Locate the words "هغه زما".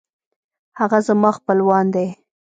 0.79-1.29